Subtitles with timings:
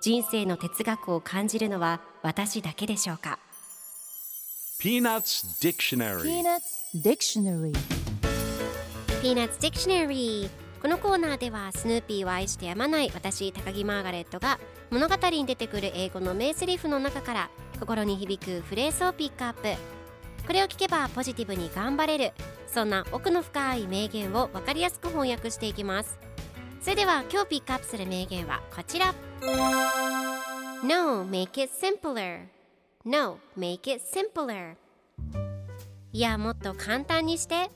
[0.00, 3.38] 人生の哲学を感じるのは私だけでしょうか
[4.80, 7.72] ？Peanuts Dictionary Peanuts Dictionary
[9.20, 14.58] Peanuts Dictionary このコーナーではスヌーピーを愛してやまない私高木マーガレットが
[14.90, 19.60] 物語に出てくる英語の名台詞の中から心に響くフレーズをピックアップ。
[20.46, 22.32] これを聞けばポジティブに頑張れる。
[22.66, 26.18] そんな奥の深い名言を分かりやすく翻訳していきます。
[26.80, 29.14] それでは今日ピックアップする名言はこちら
[30.82, 32.46] No, make it simpler.
[33.04, 34.76] No, make it simpler.
[36.12, 37.70] いやもっと簡単にして。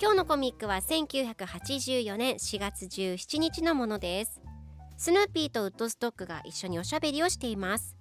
[0.00, 4.40] 今日のコミックは1984年4月17日のものです。
[4.96, 7.96] スヌーピーとウッドストックが一緒におしゃべりをしています。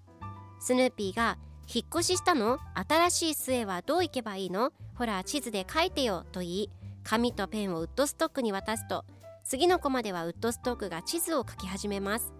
[0.59, 1.37] スヌーピーが
[1.73, 2.57] 引っ越ししたの？
[2.73, 4.71] 新しい末はどう行けばいいの？
[4.95, 6.69] ほら地図で書いてよと言い
[7.03, 9.05] 紙とペンをウッドストックに渡すと
[9.43, 12.33] 次のコマではウッドストックが地図を書き始めます。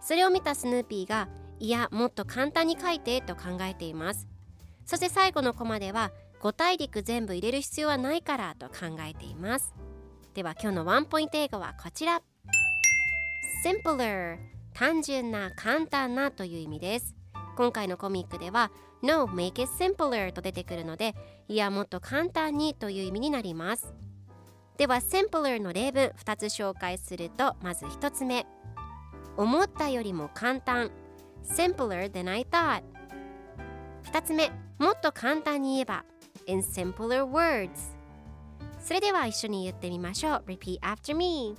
[0.00, 1.28] それを見たスヌーピーが
[1.60, 4.28] いやもっと簡単に書いてと考えています。
[4.84, 9.74] そして最後のコマでは5大陸全部入れる必要はないからと考えています。
[10.34, 12.22] では今日のワンポイント英語はこちら。
[13.64, 14.38] Simpler
[14.72, 17.16] 単純な簡単なという意味です。
[17.56, 18.70] 今回のコミックでは
[19.02, 21.14] No, make it simpler と出てくるので
[21.48, 23.92] いやもっと簡単にという意味になります。
[24.76, 28.46] では simpler の例文2つ紹介するとまず1つ目。
[29.38, 30.90] 思ったよりも簡単
[31.44, 32.82] simpler than I thought
[34.10, 36.04] 2つ目もっと簡単に言えば
[36.46, 37.70] in simpler words
[38.80, 41.54] それでは一緒に言ってみましょう Repeat after me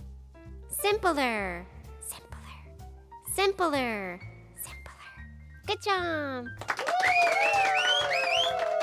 [0.69, 1.63] simpler
[2.03, 2.43] simpler
[3.33, 4.19] simpler
[4.57, 4.99] simpler
[5.65, 6.45] Good job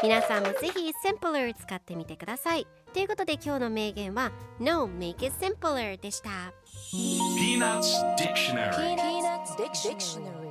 [0.02, 2.66] 皆さんもぜひ Simpler 使ってみてください。
[2.92, 4.30] ということで今日の名言は
[4.60, 6.52] No Make It Simpler でした。
[6.92, 10.45] Peanuts Dictionary。